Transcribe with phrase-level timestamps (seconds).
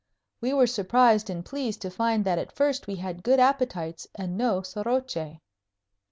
[0.41, 4.35] We were surprised and pleased to find that at first we had good appetites and
[4.35, 5.37] no soroche.